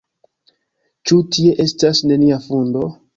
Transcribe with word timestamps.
Ĉu 1.09 1.17
tie 1.35 1.51
estas 1.65 2.01
nenia 2.13 2.41
fundo? 2.47 2.89